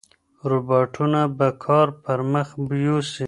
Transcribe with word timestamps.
روباټونه 0.49 1.21
به 1.37 1.47
کار 1.65 1.87
پرمخ 2.03 2.47
یوسي. 2.85 3.19